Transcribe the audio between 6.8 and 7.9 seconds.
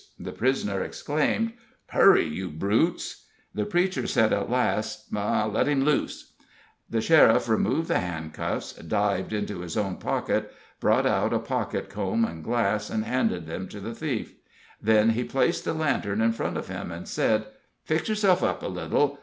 The sheriff removed